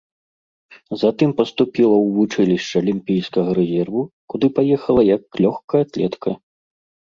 [1.01, 4.01] Затым паступіла ў вучылішча алімпійскага рэзерву,
[4.35, 6.29] куды паехала як лёгкаатлетка.